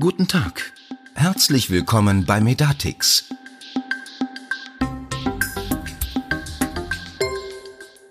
Guten 0.00 0.28
Tag. 0.28 0.72
Herzlich 1.16 1.70
willkommen 1.70 2.24
bei 2.24 2.40
Medatix. 2.40 3.28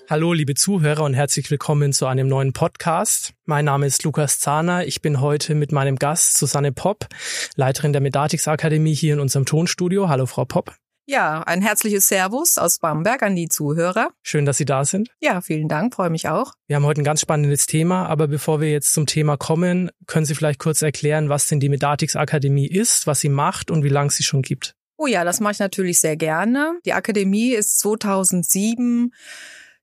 Hallo, 0.10 0.34
liebe 0.34 0.54
Zuhörer 0.54 1.06
und 1.06 1.14
herzlich 1.14 1.50
willkommen 1.50 1.94
zu 1.94 2.06
einem 2.06 2.28
neuen 2.28 2.52
Podcast. 2.52 3.32
Mein 3.46 3.64
Name 3.64 3.86
ist 3.86 4.04
Lukas 4.04 4.38
Zahner. 4.40 4.86
Ich 4.86 5.02
bin 5.02 5.22
heute 5.22 5.56
mit 5.56 5.72
meinem 5.72 5.96
Gast 5.96 6.38
Susanne 6.38 6.74
Popp, 6.74 7.08
Leiterin 7.56 7.94
der 7.94 8.02
Medatix 8.02 8.50
Akademie 8.50 8.94
hier 8.94 9.14
in 9.14 9.22
unserem 9.22 9.46
Tonstudio. 9.46 10.10
Hallo, 10.10 10.26
Frau 10.26 10.44
Popp. 10.44 10.76
Ja, 11.10 11.42
ein 11.44 11.62
herzliches 11.62 12.10
Servus 12.10 12.58
aus 12.58 12.80
Bamberg 12.80 13.24
an 13.24 13.34
die 13.34 13.48
Zuhörer. 13.48 14.10
Schön, 14.24 14.46
dass 14.46 14.58
Sie 14.58 14.66
da 14.66 14.84
sind. 14.84 15.10
Ja, 15.22 15.40
vielen 15.40 15.70
Dank, 15.70 15.96
freue 15.96 16.10
mich 16.10 16.28
auch. 16.28 16.52
Wir 16.68 16.76
haben 16.76 16.84
heute 16.84 17.00
ein 17.00 17.06
ganz 17.06 17.22
spannendes 17.22 17.66
Thema, 17.66 18.08
aber 18.08 18.28
bevor 18.28 18.60
wir 18.60 18.70
jetzt 18.70 18.92
zum 18.92 19.06
Thema 19.06 19.38
kommen, 19.38 19.90
können 20.06 20.26
Sie 20.26 20.36
vielleicht 20.36 20.60
kurz 20.60 20.82
erklären, 20.82 21.30
was 21.30 21.48
denn 21.48 21.62
die 21.62 21.70
Medatix 21.70 22.18
Akademie 22.18 22.68
ist, 22.68 23.08
was 23.08 23.22
sie 23.22 23.30
macht 23.30 23.72
und 23.72 23.86
wie 23.86 23.90
lange 23.90 24.10
sie 24.10 24.24
schon 24.24 24.42
gibt? 24.42 24.76
Oh 24.98 25.08
ja, 25.08 25.24
das 25.24 25.40
mache 25.40 25.54
ich 25.54 25.60
natürlich 25.60 26.00
sehr 26.00 26.18
gerne. 26.18 26.78
Die 26.84 26.92
Akademie 26.92 27.52
ist 27.52 27.80
2007 27.80 29.14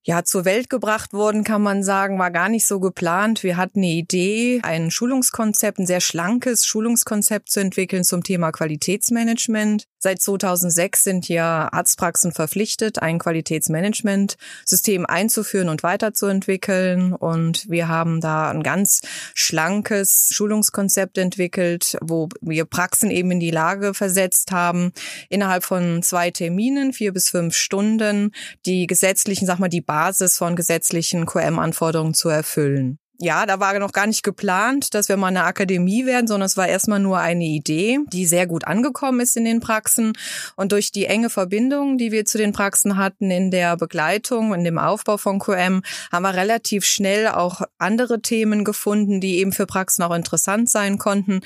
ja, 0.07 0.23
zur 0.23 0.45
Welt 0.45 0.69
gebracht 0.69 1.15
worden, 1.15 1.45
kann 1.45 1.63
man 1.63 1.83
sagen, 1.83 2.19
war 2.19 2.31
gar 2.31 2.51
nicht 2.51 2.67
so 2.67 2.79
geplant. 2.79 3.43
Wir 3.43 3.57
hatten 3.57 3.79
eine 3.79 3.93
Idee, 3.93 4.61
ein 4.63 4.91
Schulungskonzept, 4.91 5.79
ein 5.79 5.87
sehr 5.87 6.03
schlankes 6.03 6.67
Schulungskonzept 6.67 7.51
zu 7.51 7.61
entwickeln 7.61 8.05
zum 8.05 8.23
Thema 8.23 8.53
Qualitätsmanagement. 8.53 9.87
Seit 9.99 10.21
2006 10.21 11.03
sind 11.03 11.29
ja 11.31 11.73
Arztpraxen 11.73 12.33
verpflichtet, 12.33 13.01
ein 13.01 13.19
Qualitätsmanagementsystem 13.19 15.07
einzuführen 15.07 15.71
und 15.71 15.83
weiterzuentwickeln. 15.83 17.15
Und 17.15 17.71
wir 17.71 17.89
haben 17.89 18.21
da 18.21 18.51
ein 18.51 18.63
ganz 18.63 19.01
schlankes 19.33 20.29
Schulungskonzept 20.33 21.17
entwickelt, 21.17 21.97
wo 22.03 22.29
wir 22.43 22.67
Praxen 22.67 23.11
eben 23.11 23.31
in 23.31 23.41
die 23.41 23.51
Lage 23.51 23.95
versetzt 23.95 24.53
haben, 24.53 24.93
innerhalb 25.31 25.65
von 25.65 26.03
zwei 26.03 26.31
Terminen, 26.31 26.93
vier 26.93 27.15
bis 27.15 27.31
fünf 27.31 27.55
Stunden, 27.55 28.33
die 28.67 28.87
gesetzlichen, 28.87 29.47
sag 29.47 29.59
mal, 29.59 29.71
die 29.71 29.81
Basis 29.95 30.37
von 30.39 30.57
gesetzlichen 30.57 31.25
QM-Anforderungen 31.25 32.15
zu 32.15 32.29
erfüllen 32.29 32.99
ja, 33.21 33.47
da 33.47 33.61
war 33.61 33.79
noch 33.79 33.93
gar 33.93 34.09
nicht 34.09 34.25
geplant, 34.25 34.93
dass 34.93 35.09
wir 35.09 35.17
mal 35.17 35.29
eine 35.29 35.45
Akademie 35.45 36.05
werden, 36.05 36.27
sondern 36.27 36.47
es 36.47 36.57
war 36.57 36.67
erstmal 36.67 36.99
nur 36.99 37.19
eine 37.19 37.45
Idee, 37.45 38.01
die 38.13 38.27
sehr 38.27 38.47
gut 38.49 38.67
angekommen 38.67 39.21
ist 39.21 39.37
in 39.37 39.45
den 39.45 39.61
Praxen. 39.61 40.15
Und 40.57 40.73
durch 40.73 40.91
die 40.91 41.07
enge 41.07 41.31
Verbindung, 41.31 41.97
die 41.97 42.11
wir 42.11 42.25
zu 42.25 42.39
den 42.39 42.53
Praxen 42.53 42.97
hatten 42.97 43.31
in 43.31 43.53
der 43.53 43.77
Begleitung, 43.77 44.53
in 44.53 44.65
dem 44.65 44.79
Aufbau 44.79 45.17
von 45.17 45.39
QM, 45.39 45.83
haben 46.11 46.23
wir 46.23 46.35
relativ 46.35 46.85
schnell 46.85 47.29
auch 47.29 47.63
andere 47.79 48.21
Themen 48.21 48.65
gefunden, 48.65 49.21
die 49.21 49.39
eben 49.39 49.53
für 49.53 49.67
Praxen 49.67 50.03
auch 50.03 50.15
interessant 50.15 50.69
sein 50.69 50.99
konnten. 50.99 51.41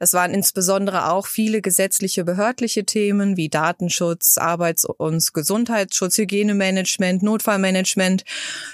Das 0.00 0.14
waren 0.14 0.34
insbesondere 0.34 1.10
auch 1.10 1.28
viele 1.28 1.62
gesetzliche, 1.62 2.24
behördliche 2.24 2.84
Themen 2.84 3.36
wie 3.36 3.48
Datenschutz, 3.48 4.38
Arbeits- 4.38 4.84
und 4.84 5.32
Gesundheitsschutz, 5.32 6.18
Hygienemanagement, 6.18 7.22
Notfallmanagement. 7.22 8.24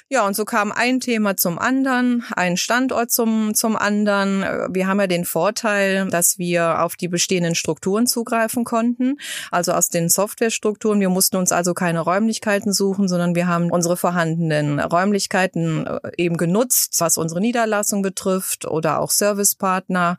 Ja, 0.08 0.26
und 0.26 0.34
so 0.34 0.46
kam 0.46 0.72
ein 0.72 1.00
Thema 1.00 1.36
zum 1.36 1.58
anderen 1.58 2.24
einen 2.39 2.56
Standort 2.56 3.11
zum, 3.11 3.55
zum 3.55 3.77
anderen. 3.77 4.42
Wir 4.72 4.86
haben 4.86 5.00
ja 5.00 5.06
den 5.06 5.25
Vorteil, 5.25 6.08
dass 6.08 6.39
wir 6.39 6.83
auf 6.83 6.97
die 6.97 7.08
bestehenden 7.08 7.55
Strukturen 7.55 8.06
zugreifen 8.06 8.64
konnten, 8.64 9.19
also 9.50 9.72
aus 9.72 9.89
den 9.89 10.08
Softwarestrukturen. 10.08 11.00
Wir 11.00 11.11
mussten 11.11 11.36
uns 11.36 11.53
also 11.53 11.75
keine 11.75 12.00
Räumlichkeiten 12.00 12.72
suchen, 12.72 13.09
sondern 13.09 13.34
wir 13.34 13.47
haben 13.48 13.70
unsere 13.70 13.97
vorhandenen 13.97 14.81
Räumlichkeiten 14.81 15.86
äh, 15.86 15.98
eben 16.16 16.36
genutzt, 16.36 16.94
was 17.00 17.19
unsere 17.19 17.41
Niederlassung 17.41 18.03
betrifft 18.03 18.64
oder 18.66 19.00
auch 19.00 19.11
Servicepartner. 19.11 20.16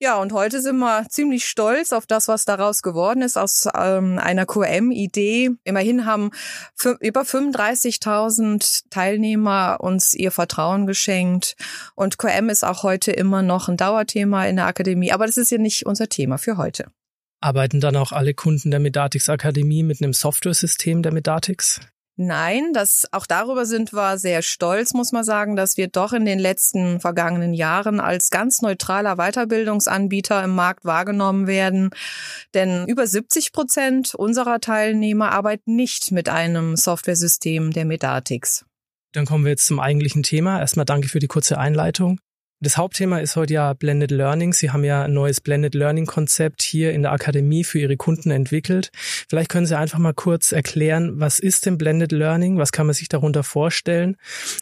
Ja, 0.00 0.20
und 0.20 0.32
heute 0.32 0.62
sind 0.62 0.78
wir 0.78 1.06
ziemlich 1.08 1.44
stolz 1.44 1.92
auf 1.92 2.06
das, 2.06 2.28
was 2.28 2.44
daraus 2.44 2.82
geworden 2.82 3.20
ist 3.20 3.36
aus 3.36 3.66
ähm, 3.74 4.20
einer 4.20 4.46
QM-Idee. 4.46 5.50
Immerhin 5.64 6.06
haben 6.06 6.30
über 7.00 7.22
35.000 7.22 8.84
Teilnehmer 8.90 9.78
uns 9.80 10.14
ihr 10.14 10.30
Vertrauen 10.30 10.86
geschenkt. 10.86 11.56
Und 11.96 12.16
QM 12.16 12.48
ist 12.48 12.64
auch 12.64 12.84
heute 12.84 13.10
immer 13.10 13.42
noch 13.42 13.68
ein 13.68 13.76
Dauerthema 13.76 14.46
in 14.46 14.54
der 14.54 14.66
Akademie. 14.66 15.10
Aber 15.10 15.26
das 15.26 15.36
ist 15.36 15.50
ja 15.50 15.58
nicht 15.58 15.84
unser 15.84 16.08
Thema 16.08 16.38
für 16.38 16.56
heute. 16.56 16.92
Arbeiten 17.40 17.80
dann 17.80 17.96
auch 17.96 18.12
alle 18.12 18.34
Kunden 18.34 18.70
der 18.70 18.80
Medatix 18.80 19.28
Akademie 19.28 19.82
mit 19.82 20.00
einem 20.00 20.12
Software-System 20.12 21.02
der 21.02 21.12
Medatix? 21.12 21.80
Nein, 22.20 22.72
das, 22.72 23.06
auch 23.12 23.26
darüber 23.26 23.64
sind 23.64 23.92
wir 23.92 24.18
sehr 24.18 24.42
stolz, 24.42 24.92
muss 24.92 25.12
man 25.12 25.22
sagen, 25.22 25.54
dass 25.54 25.76
wir 25.76 25.86
doch 25.86 26.12
in 26.12 26.24
den 26.24 26.40
letzten 26.40 26.98
vergangenen 26.98 27.54
Jahren 27.54 28.00
als 28.00 28.30
ganz 28.30 28.60
neutraler 28.60 29.14
Weiterbildungsanbieter 29.14 30.42
im 30.42 30.52
Markt 30.52 30.84
wahrgenommen 30.84 31.46
werden. 31.46 31.90
Denn 32.54 32.88
über 32.88 33.06
70 33.06 33.52
Prozent 33.52 34.16
unserer 34.16 34.58
Teilnehmer 34.58 35.30
arbeiten 35.30 35.76
nicht 35.76 36.10
mit 36.10 36.28
einem 36.28 36.74
Softwaresystem 36.74 37.70
der 37.70 37.84
Medatix. 37.84 38.64
Dann 39.12 39.24
kommen 39.24 39.44
wir 39.44 39.52
jetzt 39.52 39.66
zum 39.66 39.78
eigentlichen 39.78 40.24
Thema. 40.24 40.58
Erstmal 40.58 40.86
danke 40.86 41.06
für 41.06 41.20
die 41.20 41.28
kurze 41.28 41.56
Einleitung. 41.56 42.18
Das 42.60 42.76
Hauptthema 42.76 43.18
ist 43.18 43.36
heute 43.36 43.54
ja 43.54 43.72
Blended 43.72 44.10
Learning. 44.10 44.52
Sie 44.52 44.72
haben 44.72 44.82
ja 44.82 45.04
ein 45.04 45.12
neues 45.12 45.40
Blended 45.40 45.76
Learning 45.76 46.06
Konzept 46.06 46.60
hier 46.60 46.92
in 46.92 47.02
der 47.02 47.12
Akademie 47.12 47.62
für 47.62 47.78
Ihre 47.78 47.96
Kunden 47.96 48.32
entwickelt. 48.32 48.90
Vielleicht 48.92 49.48
können 49.48 49.66
Sie 49.66 49.78
einfach 49.78 50.00
mal 50.00 50.12
kurz 50.12 50.50
erklären, 50.50 51.20
was 51.20 51.38
ist 51.38 51.66
denn 51.66 51.78
Blended 51.78 52.10
Learning? 52.10 52.58
Was 52.58 52.72
kann 52.72 52.86
man 52.86 52.94
sich 52.94 53.08
darunter 53.08 53.44
vorstellen? 53.44 54.16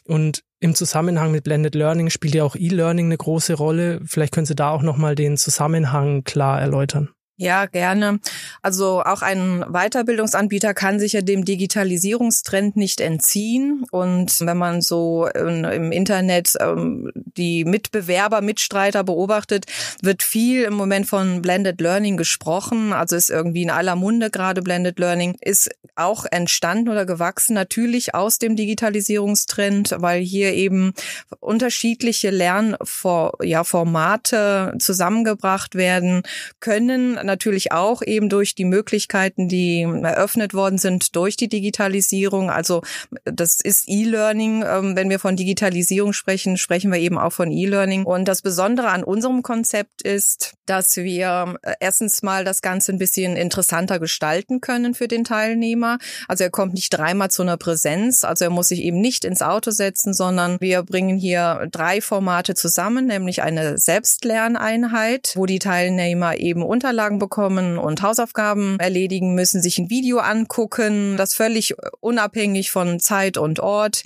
Und 0.04 0.42
im 0.60 0.74
Zusammenhang 0.74 1.32
mit 1.32 1.44
Blended 1.44 1.74
Learning 1.74 2.10
spielt 2.10 2.34
ja 2.34 2.44
auch 2.44 2.54
E-Learning 2.54 3.06
eine 3.06 3.16
große 3.16 3.54
Rolle. 3.54 4.02
Vielleicht 4.04 4.34
können 4.34 4.46
Sie 4.46 4.54
da 4.54 4.68
auch 4.68 4.82
nochmal 4.82 5.14
den 5.14 5.38
Zusammenhang 5.38 6.22
klar 6.22 6.60
erläutern. 6.60 7.15
Ja, 7.38 7.66
gerne. 7.66 8.18
Also 8.62 9.02
auch 9.02 9.20
ein 9.20 9.62
Weiterbildungsanbieter 9.68 10.72
kann 10.72 10.98
sich 10.98 11.12
ja 11.12 11.20
dem 11.20 11.44
Digitalisierungstrend 11.44 12.76
nicht 12.76 13.02
entziehen. 13.02 13.84
Und 13.90 14.40
wenn 14.40 14.56
man 14.56 14.80
so 14.80 15.26
im 15.26 15.92
Internet 15.92 16.54
ähm, 16.58 17.12
die 17.14 17.66
Mitbewerber, 17.66 18.40
Mitstreiter 18.40 19.04
beobachtet, 19.04 19.66
wird 20.00 20.22
viel 20.22 20.62
im 20.62 20.72
Moment 20.72 21.08
von 21.08 21.42
Blended 21.42 21.78
Learning 21.78 22.16
gesprochen. 22.16 22.94
Also 22.94 23.16
ist 23.16 23.28
irgendwie 23.28 23.64
in 23.64 23.70
aller 23.70 23.96
Munde 23.96 24.30
gerade 24.30 24.62
Blended 24.62 24.98
Learning. 24.98 25.36
Ist 25.42 25.68
auch 25.94 26.24
entstanden 26.30 26.88
oder 26.88 27.04
gewachsen 27.04 27.52
natürlich 27.52 28.14
aus 28.14 28.38
dem 28.38 28.56
Digitalisierungstrend, 28.56 29.94
weil 29.98 30.22
hier 30.22 30.54
eben 30.54 30.94
unterschiedliche 31.40 32.30
Lernformate 32.30 34.72
zusammengebracht 34.78 35.74
werden 35.74 36.22
können 36.60 37.25
natürlich 37.26 37.72
auch 37.72 38.02
eben 38.02 38.28
durch 38.28 38.54
die 38.54 38.64
Möglichkeiten, 38.64 39.48
die 39.48 39.82
eröffnet 39.82 40.54
worden 40.54 40.78
sind 40.78 41.14
durch 41.16 41.36
die 41.36 41.48
Digitalisierung. 41.48 42.50
Also 42.50 42.82
das 43.24 43.60
ist 43.60 43.84
E-Learning. 43.88 44.64
Ähm, 44.66 44.96
wenn 44.96 45.10
wir 45.10 45.18
von 45.18 45.36
Digitalisierung 45.36 46.12
sprechen, 46.12 46.56
sprechen 46.56 46.90
wir 46.92 46.98
eben 46.98 47.18
auch 47.18 47.32
von 47.32 47.50
E-Learning. 47.50 48.04
Und 48.04 48.26
das 48.26 48.42
Besondere 48.42 48.88
an 48.88 49.04
unserem 49.04 49.42
Konzept 49.42 50.02
ist, 50.02 50.54
dass 50.66 50.96
wir 50.96 51.56
äh, 51.62 51.74
erstens 51.80 52.22
mal 52.22 52.44
das 52.44 52.62
Ganze 52.62 52.92
ein 52.92 52.98
bisschen 52.98 53.36
interessanter 53.36 53.98
gestalten 53.98 54.60
können 54.60 54.94
für 54.94 55.08
den 55.08 55.24
Teilnehmer. 55.24 55.98
Also 56.28 56.44
er 56.44 56.50
kommt 56.50 56.74
nicht 56.74 56.90
dreimal 56.90 57.30
zu 57.30 57.42
einer 57.42 57.56
Präsenz. 57.56 58.24
Also 58.24 58.44
er 58.44 58.50
muss 58.50 58.68
sich 58.68 58.80
eben 58.82 59.00
nicht 59.00 59.24
ins 59.24 59.42
Auto 59.42 59.70
setzen, 59.70 60.14
sondern 60.14 60.60
wir 60.60 60.82
bringen 60.82 61.18
hier 61.18 61.68
drei 61.70 62.00
Formate 62.00 62.54
zusammen, 62.54 63.06
nämlich 63.06 63.42
eine 63.42 63.78
Selbstlerneinheit, 63.78 65.32
wo 65.36 65.46
die 65.46 65.58
Teilnehmer 65.58 66.38
eben 66.38 66.62
Unterlagen 66.62 67.15
Aufgaben 67.16 67.18
bekommen 67.18 67.78
und 67.78 68.02
Hausaufgaben 68.02 68.78
erledigen 68.78 69.34
müssen, 69.34 69.62
sich 69.62 69.78
ein 69.78 69.90
Video 69.90 70.18
angucken, 70.18 71.16
das 71.16 71.34
völlig 71.34 71.74
unabhängig 72.00 72.70
von 72.70 73.00
Zeit 73.00 73.36
und 73.36 73.60
Ort. 73.60 74.04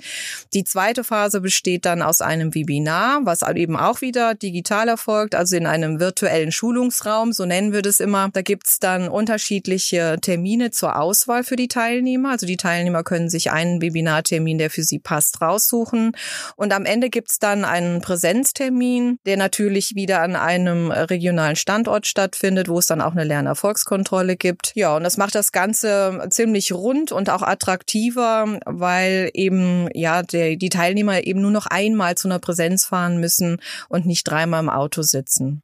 Die 0.53 0.63
zweite 0.63 1.03
Phase 1.03 1.41
besteht 1.41 1.85
dann 1.85 2.01
aus 2.01 2.21
einem 2.21 2.53
Webinar, 2.55 3.21
was 3.23 3.41
eben 3.41 3.75
auch 3.75 4.01
wieder 4.01 4.33
digital 4.35 4.87
erfolgt, 4.87 5.35
also 5.35 5.55
in 5.55 5.65
einem 5.65 5.99
virtuellen 5.99 6.51
Schulungsraum, 6.51 7.33
so 7.33 7.45
nennen 7.45 7.73
wir 7.73 7.81
das 7.81 7.99
immer. 7.99 8.29
Da 8.33 8.41
gibt's 8.41 8.79
dann 8.79 9.09
unterschiedliche 9.09 10.17
Termine 10.21 10.71
zur 10.71 10.99
Auswahl 10.99 11.43
für 11.43 11.55
die 11.55 11.67
Teilnehmer. 11.67 12.31
Also 12.31 12.45
die 12.45 12.57
Teilnehmer 12.57 13.03
können 13.03 13.29
sich 13.29 13.51
einen 13.51 13.81
Webinartermin, 13.81 14.57
der 14.57 14.69
für 14.69 14.83
sie 14.83 14.99
passt, 14.99 15.41
raussuchen. 15.41 16.13
Und 16.55 16.73
am 16.73 16.85
Ende 16.85 17.09
gibt's 17.09 17.39
dann 17.39 17.65
einen 17.65 18.01
Präsenztermin, 18.01 19.19
der 19.25 19.37
natürlich 19.37 19.95
wieder 19.95 20.21
an 20.21 20.35
einem 20.35 20.91
regionalen 20.91 21.55
Standort 21.55 22.07
stattfindet, 22.07 22.67
wo 22.69 22.79
es 22.79 22.87
dann 22.87 23.00
auch 23.01 23.11
eine 23.11 23.23
Lernerfolgskontrolle 23.23 24.35
gibt. 24.37 24.71
Ja, 24.75 24.95
und 24.95 25.03
das 25.03 25.17
macht 25.17 25.35
das 25.35 25.51
Ganze 25.51 26.25
ziemlich 26.29 26.71
rund 26.73 27.11
und 27.11 27.29
auch 27.29 27.41
attraktiver, 27.41 28.59
weil 28.65 29.29
eben 29.33 29.87
ja 29.93 30.23
der, 30.23 30.55
die 30.55 30.69
Teilnehmer 30.69 31.25
eben 31.25 31.41
nur 31.41 31.51
noch 31.51 31.65
einmal 31.65 32.15
zu 32.15 32.27
einer 32.27 32.39
Präsenz 32.39 32.85
fahren 32.85 33.19
müssen 33.19 33.61
und 33.89 34.05
nicht 34.05 34.23
dreimal 34.23 34.61
im 34.61 34.69
Auto 34.69 35.01
sitzen. 35.01 35.61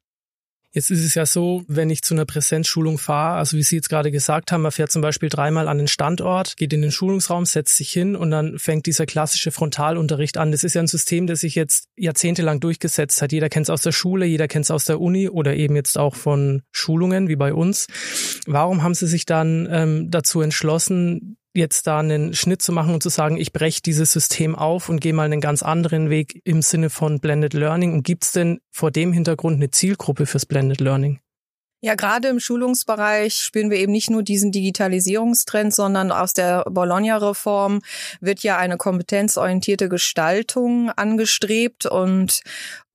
Jetzt 0.77 0.91
ist 0.91 1.03
es 1.03 1.15
ja 1.15 1.25
so, 1.25 1.63
wenn 1.67 1.89
ich 1.89 2.03
zu 2.03 2.13
einer 2.13 2.25
Präsenzschulung 2.25 2.99
fahre, 2.99 3.39
also 3.39 3.57
wie 3.57 3.63
Sie 3.63 3.77
jetzt 3.77 3.89
gerade 3.89 4.11
gesagt 4.11 4.51
haben, 4.51 4.61
man 4.61 4.71
fährt 4.71 4.91
zum 4.91 5.01
Beispiel 5.01 5.27
dreimal 5.27 5.67
an 5.67 5.79
den 5.79 5.87
Standort, 5.87 6.55
geht 6.55 6.71
in 6.71 6.83
den 6.83 6.91
Schulungsraum, 6.91 7.47
setzt 7.47 7.77
sich 7.77 7.89
hin 7.89 8.15
und 8.15 8.29
dann 8.29 8.59
fängt 8.59 8.85
dieser 8.85 9.07
klassische 9.07 9.49
Frontalunterricht 9.49 10.37
an. 10.37 10.51
Das 10.51 10.63
ist 10.63 10.75
ja 10.75 10.81
ein 10.83 10.87
System, 10.87 11.25
das 11.25 11.39
sich 11.39 11.55
jetzt 11.55 11.87
jahrzehntelang 11.95 12.59
durchgesetzt 12.59 13.23
hat. 13.23 13.31
Jeder 13.31 13.49
kennt 13.49 13.63
es 13.63 13.69
aus 13.71 13.81
der 13.81 13.91
Schule, 13.91 14.27
jeder 14.27 14.47
kennt 14.47 14.65
es 14.65 14.71
aus 14.71 14.85
der 14.85 15.01
Uni 15.01 15.29
oder 15.29 15.55
eben 15.55 15.75
jetzt 15.75 15.97
auch 15.97 16.13
von 16.13 16.61
Schulungen 16.71 17.27
wie 17.27 17.37
bei 17.37 17.55
uns. 17.55 17.87
Warum 18.45 18.83
haben 18.83 18.93
Sie 18.93 19.07
sich 19.07 19.25
dann 19.25 19.67
ähm, 19.71 20.11
dazu 20.11 20.41
entschlossen, 20.41 21.37
jetzt 21.57 21.87
da 21.87 21.99
einen 21.99 22.33
Schnitt 22.33 22.61
zu 22.61 22.71
machen 22.71 22.93
und 22.93 23.03
zu 23.03 23.09
sagen, 23.09 23.37
ich 23.37 23.51
breche 23.51 23.81
dieses 23.81 24.11
System 24.11 24.55
auf 24.55 24.89
und 24.89 24.99
gehe 24.99 25.13
mal 25.13 25.23
einen 25.23 25.41
ganz 25.41 25.63
anderen 25.63 26.09
Weg 26.09 26.41
im 26.45 26.61
Sinne 26.61 26.89
von 26.89 27.19
Blended 27.19 27.53
Learning? 27.53 27.93
Und 27.93 28.03
gibt 28.03 28.23
es 28.23 28.31
denn 28.31 28.59
vor 28.71 28.91
dem 28.91 29.11
Hintergrund 29.11 29.57
eine 29.57 29.71
Zielgruppe 29.71 30.25
fürs 30.25 30.45
Blended 30.45 30.79
Learning? 30.79 31.19
Ja, 31.79 31.93
gerade 31.93 32.29
im 32.29 32.39
Schulungsbereich 32.39 33.35
spüren 33.35 33.69
wir 33.69 33.77
eben 33.77 33.91
nicht 33.91 34.09
nur 34.09 34.23
diesen 34.23 34.51
Digitalisierungstrend, 34.51 35.75
sondern 35.75 36.11
aus 36.11 36.33
der 36.33 36.63
Bologna-Reform 36.67 37.81
wird 38.19 38.41
ja 38.41 38.57
eine 38.57 38.77
kompetenzorientierte 38.77 39.87
Gestaltung 39.87 40.89
angestrebt 40.89 41.85
und 41.85 42.41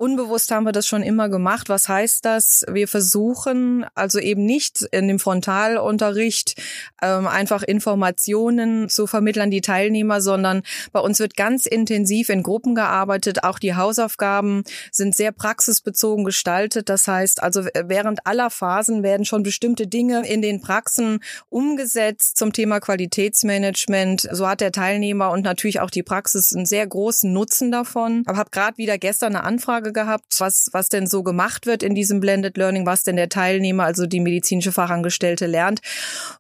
Unbewusst 0.03 0.51
haben 0.51 0.65
wir 0.65 0.73
das 0.73 0.89
schon 0.89 1.05
immer 1.05 1.29
gemacht. 1.29 1.69
Was 1.69 1.89
heißt 1.89 2.25
das? 2.25 2.65
Wir 2.69 2.89
versuchen 2.89 3.87
also 3.95 4.19
eben 4.19 4.45
nicht 4.45 4.83
in 4.91 5.07
dem 5.07 5.21
Frontalunterricht 5.21 6.61
ähm, 7.01 7.29
einfach 7.29 7.63
Informationen 7.63 8.89
zu 8.89 9.07
vermitteln, 9.07 9.53
die 9.53 9.61
Teilnehmer, 9.61 10.21
sondern 10.21 10.63
bei 10.91 10.99
uns 10.99 11.21
wird 11.21 11.37
ganz 11.37 11.67
intensiv 11.67 12.31
in 12.31 12.43
Gruppen 12.43 12.75
gearbeitet. 12.75 13.45
Auch 13.45 13.61
die 13.61 13.77
Hausaufgaben 13.77 14.65
sind 14.91 15.15
sehr 15.15 15.31
praxisbezogen 15.31 16.25
gestaltet. 16.25 16.89
Das 16.89 17.07
heißt 17.07 17.41
also 17.41 17.65
während 17.85 18.27
aller 18.27 18.51
Phasen 18.51 19.05
werden 19.05 19.25
schon 19.25 19.45
bestimmte 19.45 19.87
Dinge 19.87 20.27
in 20.29 20.43
den 20.43 20.61
Praxen 20.61 21.21
umgesetzt 21.49 22.39
zum 22.39 22.53
Thema 22.53 22.81
Qualitätsmanagement. 22.81 24.29
So 24.33 24.49
hat 24.49 24.63
der 24.63 24.73
Teilnehmer 24.73 25.31
und 25.31 25.45
natürlich 25.45 25.79
auch 25.79 25.91
die 25.91 26.03
Praxis 26.03 26.53
einen 26.53 26.67
sehr 26.67 26.89
großen 26.89 27.33
Nutzen 27.33 27.71
davon. 27.71 28.25
Aber 28.27 28.39
habe 28.39 28.51
gerade 28.51 28.79
wieder 28.79 28.99
gestern 28.99 29.37
eine 29.37 29.45
Anfrage 29.45 29.92
gehabt, 29.93 30.35
was, 30.39 30.69
was 30.73 30.89
denn 30.89 31.07
so 31.07 31.23
gemacht 31.23 31.67
wird 31.67 31.83
in 31.83 31.95
diesem 31.95 32.21
Blended 32.21 32.57
Learning, 32.57 32.87
was 32.87 33.03
denn 33.03 33.17
der 33.17 33.29
Teilnehmer, 33.29 33.85
also 33.85 34.07
die 34.07 34.21
medizinische 34.21 34.73
Fachangestellte 34.73 35.47
lernt. 35.47 35.81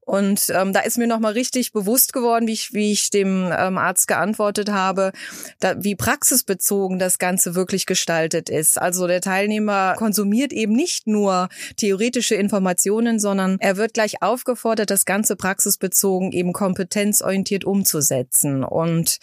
Und 0.00 0.46
ähm, 0.54 0.72
da 0.72 0.80
ist 0.80 0.98
mir 0.98 1.06
nochmal 1.06 1.32
richtig 1.32 1.72
bewusst 1.72 2.12
geworden, 2.12 2.46
wie 2.46 2.52
ich, 2.52 2.72
wie 2.72 2.92
ich 2.92 3.10
dem 3.10 3.52
ähm, 3.56 3.78
Arzt 3.78 4.08
geantwortet 4.08 4.70
habe, 4.70 5.12
da, 5.60 5.82
wie 5.82 5.94
praxisbezogen 5.94 6.98
das 6.98 7.18
Ganze 7.18 7.54
wirklich 7.54 7.86
gestaltet 7.86 8.48
ist. 8.48 8.80
Also 8.80 9.06
der 9.06 9.20
Teilnehmer 9.20 9.94
konsumiert 9.96 10.52
eben 10.52 10.72
nicht 10.72 11.06
nur 11.06 11.48
theoretische 11.76 12.34
Informationen, 12.34 13.18
sondern 13.18 13.58
er 13.60 13.76
wird 13.76 13.94
gleich 13.94 14.22
aufgefordert, 14.22 14.90
das 14.90 15.04
Ganze 15.04 15.36
praxisbezogen 15.36 16.32
eben 16.32 16.52
kompetenzorientiert 16.52 17.64
umzusetzen. 17.64 18.64
Und 18.64 19.18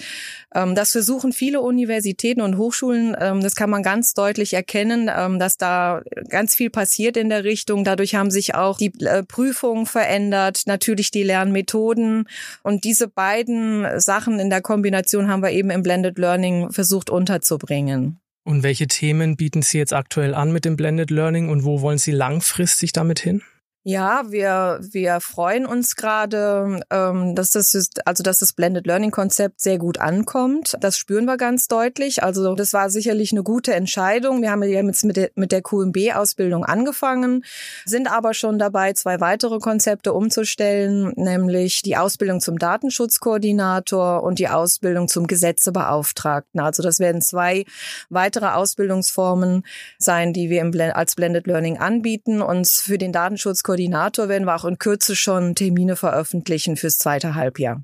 ähm, 0.55 0.75
das 0.75 0.91
versuchen 0.91 1.33
viele 1.33 1.61
Universitäten 1.61 2.41
und 2.41 2.57
Hochschulen, 2.57 3.15
ähm, 3.19 3.41
das 3.41 3.55
kann 3.55 3.69
man 3.69 3.83
ganz 3.83 4.13
deutlich 4.19 4.53
erkennen, 4.53 5.09
ähm, 5.15 5.39
dass 5.39 5.57
da 5.57 6.01
ganz 6.29 6.53
viel 6.53 6.69
passiert 6.69 7.15
in 7.17 7.29
der 7.29 7.43
Richtung. 7.43 7.83
Dadurch 7.83 8.15
haben 8.15 8.31
sich 8.31 8.53
auch 8.53 8.77
die 8.77 8.91
äh, 8.99 9.23
Prüfungen 9.23 9.85
verändert, 9.85 10.63
natürlich 10.65 11.09
die 11.09 11.23
Lernmethoden. 11.23 12.27
Und 12.61 12.83
diese 12.83 13.07
beiden 13.07 13.99
Sachen 13.99 14.39
in 14.39 14.49
der 14.49 14.61
Kombination 14.61 15.29
haben 15.29 15.41
wir 15.41 15.51
eben 15.51 15.69
im 15.69 15.83
Blended 15.83 16.17
Learning 16.19 16.71
versucht 16.71 17.09
unterzubringen. 17.09 18.19
Und 18.43 18.63
welche 18.63 18.87
Themen 18.87 19.37
bieten 19.37 19.61
Sie 19.61 19.77
jetzt 19.77 19.93
aktuell 19.93 20.33
an 20.33 20.51
mit 20.51 20.65
dem 20.65 20.75
Blended 20.75 21.11
Learning 21.11 21.49
und 21.49 21.63
wo 21.63 21.81
wollen 21.81 21.97
Sie 21.97 22.11
langfristig 22.11 22.91
damit 22.91 23.19
hin? 23.19 23.41
Ja, 23.89 24.21
wir, 24.29 24.77
wir 24.81 25.19
freuen 25.19 25.65
uns 25.65 25.95
gerade, 25.95 26.79
ähm, 26.91 27.33
dass 27.33 27.49
das 27.49 27.89
also 28.05 28.21
dass 28.21 28.37
das 28.37 28.53
Blended 28.53 28.85
Learning 28.85 29.09
Konzept 29.09 29.61
sehr 29.61 29.79
gut 29.79 29.99
ankommt. 29.99 30.77
Das 30.79 30.95
spüren 30.95 31.25
wir 31.25 31.37
ganz 31.37 31.67
deutlich. 31.67 32.21
Also 32.21 32.53
das 32.53 32.71
war 32.73 32.91
sicherlich 32.91 33.31
eine 33.31 33.41
gute 33.41 33.73
Entscheidung. 33.73 34.43
Wir 34.43 34.51
haben 34.51 34.61
ja 34.61 34.83
jetzt 34.83 35.03
mit 35.05 35.17
der, 35.17 35.31
mit 35.33 35.51
der 35.51 35.63
QMB-Ausbildung 35.63 36.65
angefangen, 36.65 37.43
sind 37.83 38.11
aber 38.11 38.35
schon 38.35 38.59
dabei, 38.59 38.93
zwei 38.93 39.21
weitere 39.21 39.57
Konzepte 39.57 40.13
umzustellen, 40.13 41.11
nämlich 41.15 41.81
die 41.81 41.97
Ausbildung 41.97 42.41
zum 42.41 42.59
Datenschutzkoordinator 42.59 44.21
und 44.21 44.37
die 44.37 44.49
Ausbildung 44.49 45.07
zum 45.07 45.25
Gesetzebeauftragten. 45.25 46.59
Also 46.59 46.83
das 46.83 46.99
werden 46.99 47.23
zwei 47.23 47.65
weitere 48.11 48.49
Ausbildungsformen 48.49 49.63
sein, 49.97 50.31
die 50.31 50.51
wir 50.51 50.61
im, 50.61 50.79
als 50.93 51.15
Blended 51.15 51.47
Learning 51.47 51.79
anbieten. 51.79 52.43
Und 52.43 52.67
für 52.67 52.99
den 52.99 53.11
Datenschutzkoordinator 53.11 53.78
Koordinator 53.79 54.27
werden 54.27 54.45
wir 54.45 54.55
auch 54.55 54.65
in 54.65 54.77
Kürze 54.77 55.15
schon 55.15 55.55
Termine 55.55 55.95
veröffentlichen 55.95 56.75
fürs 56.75 56.97
zweite 56.97 57.35
Halbjahr. 57.35 57.81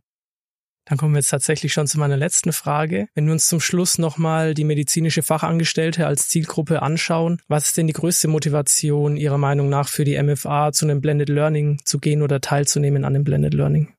Dann 0.83 0.97
kommen 0.97 1.13
wir 1.13 1.19
jetzt 1.19 1.29
tatsächlich 1.29 1.71
schon 1.71 1.87
zu 1.87 1.97
meiner 1.97 2.17
letzten 2.17 2.51
Frage. 2.51 3.07
Wenn 3.15 3.27
wir 3.27 3.31
uns 3.31 3.47
zum 3.47 3.61
Schluss 3.61 3.97
nochmal 3.97 4.53
die 4.53 4.65
medizinische 4.65 5.23
Fachangestellte 5.23 6.05
als 6.05 6.27
Zielgruppe 6.27 6.81
anschauen, 6.81 7.41
was 7.47 7.67
ist 7.67 7.77
denn 7.77 7.87
die 7.87 7.93
größte 7.93 8.27
Motivation 8.27 9.15
Ihrer 9.15 9.37
Meinung 9.37 9.69
nach 9.69 9.87
für 9.87 10.03
die 10.03 10.21
MFA 10.21 10.73
zu 10.73 10.85
einem 10.85 10.99
Blended 10.99 11.29
Learning 11.29 11.79
zu 11.85 11.99
gehen 11.99 12.21
oder 12.21 12.41
teilzunehmen 12.41 13.05
an 13.05 13.13
dem 13.13 13.23
Blended 13.23 13.53
Learning? 13.53 13.93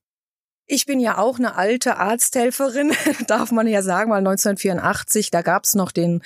Ich 0.69 0.85
bin 0.85 0.99
ja 0.99 1.17
auch 1.17 1.39
eine 1.39 1.55
alte 1.55 1.95
Arzthelferin, 1.95 2.91
darf 3.27 3.53
man 3.53 3.67
ja 3.67 3.81
sagen, 3.81 4.11
weil 4.11 4.17
1984, 4.17 5.31
da 5.31 5.41
gab's 5.41 5.75
noch 5.75 5.93
den 5.93 6.21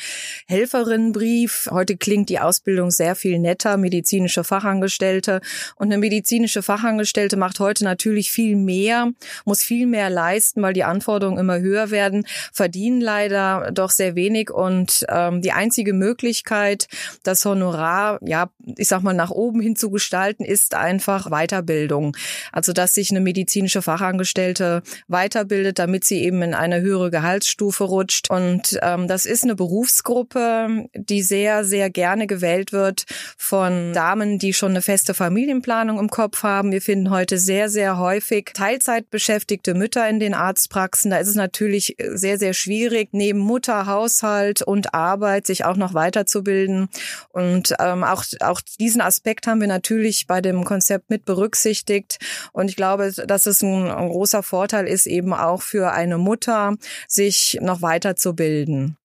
Helferinnenbrief. 0.48 1.70
Heute 1.70 1.96
klingt 1.96 2.28
die 2.30 2.40
Ausbildung 2.40 2.90
sehr 2.90 3.14
viel 3.14 3.38
netter, 3.38 3.78
medizinische 3.78 4.44
Fachangestellte. 4.44 5.42
Und 5.76 5.90
eine 5.90 6.00
medizinische 6.00 6.64
Fachangestellte 6.64 7.38
macht 7.38 7.60
heute 7.60 7.84
natürlich 7.84 8.32
viel 8.32 8.56
mehr, 8.56 9.12
muss 9.46 9.62
viel 9.62 9.86
mehr 9.86 10.10
leisten, 10.10 10.64
weil 10.64 10.74
die 10.74 10.86
Anforderungen 10.86 11.38
immer 11.38 11.60
höher 11.60 11.92
werden, 11.92 12.26
verdienen 12.52 13.00
leider 13.00 13.70
doch 13.72 13.92
sehr 13.92 14.16
wenig. 14.16 14.50
Und 14.50 15.06
ähm, 15.08 15.44
die 15.44 15.52
einzige 15.52 15.94
Möglichkeit, 15.94 16.88
das 17.22 17.46
Honorar, 17.46 18.18
ja, 18.26 18.50
ich 18.76 18.88
sag 18.88 19.04
mal, 19.04 19.14
nach 19.14 19.30
oben 19.30 19.62
hin 19.62 19.76
zu 19.76 19.92
gestalten, 19.92 20.44
ist 20.44 20.74
einfach 20.74 21.30
Weiterbildung. 21.30 22.18
Also, 22.52 22.74
dass 22.74 22.96
sich 22.96 23.12
eine 23.12 23.20
medizinische 23.20 23.84
Fachangestellte 23.84 24.31
Angestellte 24.32 24.82
weiterbildet, 25.08 25.78
damit 25.78 26.06
sie 26.06 26.24
eben 26.24 26.42
in 26.42 26.54
eine 26.54 26.82
höhere 26.82 27.12
Gehaltsstufe 27.12 27.84
rutscht. 27.84 28.30
Und 28.30 28.80
ähm, 28.82 29.08
das 29.08 29.26
ist 29.26 29.44
eine 29.44 29.56
Berufsgruppe, 29.56 30.88
die 30.96 31.22
sehr, 31.22 31.66
sehr 31.66 31.90
gerne 31.90 32.28
gewählt 32.28 32.72
wird 32.72 33.04
von 33.38 33.92
Damen, 33.94 34.40
die 34.40 34.54
schon 34.54 34.72
eine 34.72 34.82
feste 34.82 35.14
Familienplanung 35.14 36.00
im 36.00 36.10
Kopf 36.10 36.44
haben. 36.44 36.72
Wir 36.72 36.82
finden 36.82 37.10
heute 37.10 37.38
sehr, 37.38 37.70
sehr 37.70 37.98
häufig 37.98 38.52
Teilzeitbeschäftigte 38.54 39.74
Mütter 39.74 40.08
in 40.08 40.22
den 40.22 40.34
Arztpraxen. 40.34 41.12
Da 41.12 41.18
ist 41.18 41.28
es 41.28 41.36
natürlich 41.36 41.98
sehr, 42.14 42.38
sehr 42.38 42.54
schwierig, 42.54 43.10
neben 43.12 43.40
Mutter, 43.40 43.86
Haushalt 43.86 44.62
und 44.62 44.94
Arbeit 44.94 45.46
sich 45.46 45.66
auch 45.66 45.76
noch 45.76 45.94
weiterzubilden. 45.94 46.88
Und 47.30 47.76
ähm, 47.80 48.06
auch, 48.06 48.24
auch 48.40 48.62
diesen 48.80 49.02
Aspekt 49.02 49.48
haben 49.48 49.60
wir 49.60 49.68
natürlich 49.68 50.26
bei 50.28 50.40
dem 50.40 50.64
Konzept 50.64 51.10
mit 51.10 51.26
berücksichtigt. 51.26 52.20
Und 52.54 52.70
ich 52.70 52.78
glaube, 52.78 53.12
das 53.12 53.46
ist 53.46 53.62
ein, 53.62 53.90
ein 53.90 54.21
großer 54.22 54.44
Vorteil 54.44 54.88
ist 54.88 55.08
eben 55.08 55.34
auch 55.34 55.64
für 55.64 55.94
eine 55.94 56.20
Mutter, 56.20 56.76
sich 57.08 57.58
noch 57.60 57.82
weiterzubilden. 57.82 58.98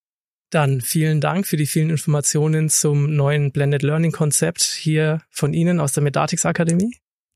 Dann 0.51 0.83
vielen 0.83 1.23
Dank 1.23 1.47
für 1.47 1.57
die 1.57 1.65
vielen 1.65 1.89
Informationen 1.89 2.69
zum 2.69 3.17
neuen 3.17 3.51
Blended 3.51 3.83
Learning 3.83 4.13
Konzept 4.13 4.63
hier 4.63 5.23
von 5.31 5.55
Ihnen 5.55 5.81
aus 5.81 5.93
der 5.93 6.03
Medatix 6.03 6.45
Akademie. 6.45 6.95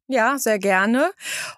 Ja, 0.09 0.37
sehr 0.39 0.59
gerne. 0.59 1.11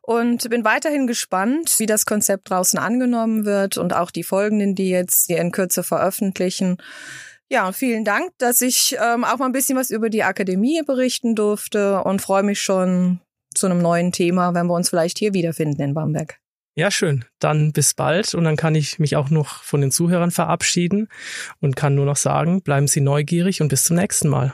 Und 0.02 0.48
bin 0.48 0.64
weiterhin 0.64 1.08
gespannt, 1.08 1.74
wie 1.78 1.86
das 1.86 2.06
Konzept 2.06 2.50
draußen 2.50 2.78
angenommen 2.78 3.44
wird 3.44 3.76
und 3.76 3.92
auch 3.92 4.12
die 4.12 4.22
folgenden, 4.22 4.76
die 4.76 4.90
jetzt 4.90 5.26
hier 5.26 5.38
in 5.38 5.50
Kürze 5.50 5.82
veröffentlichen. 5.82 6.76
Ja, 7.48 7.72
vielen 7.72 8.04
Dank, 8.04 8.30
dass 8.38 8.60
ich 8.60 8.96
ähm, 9.02 9.24
auch 9.24 9.38
mal 9.38 9.46
ein 9.46 9.52
bisschen 9.52 9.76
was 9.76 9.90
über 9.90 10.08
die 10.08 10.22
Akademie 10.22 10.82
berichten 10.86 11.34
durfte 11.34 12.04
und 12.04 12.22
freue 12.22 12.44
mich 12.44 12.62
schon 12.62 13.18
zu 13.62 13.66
einem 13.68 13.78
neuen 13.80 14.10
Thema, 14.10 14.54
wenn 14.54 14.66
wir 14.66 14.74
uns 14.74 14.90
vielleicht 14.90 15.18
hier 15.18 15.34
wiederfinden 15.34 15.80
in 15.80 15.94
Bamberg. 15.94 16.38
Ja, 16.74 16.90
schön. 16.90 17.24
Dann 17.38 17.72
bis 17.72 17.94
bald 17.94 18.34
und 18.34 18.44
dann 18.44 18.56
kann 18.56 18.74
ich 18.74 18.98
mich 18.98 19.14
auch 19.14 19.30
noch 19.30 19.62
von 19.62 19.80
den 19.80 19.92
Zuhörern 19.92 20.30
verabschieden 20.30 21.08
und 21.60 21.76
kann 21.76 21.94
nur 21.94 22.06
noch 22.06 22.16
sagen, 22.16 22.62
bleiben 22.62 22.88
Sie 22.88 23.00
neugierig 23.00 23.60
und 23.60 23.68
bis 23.68 23.84
zum 23.84 23.96
nächsten 23.96 24.28
Mal. 24.28 24.52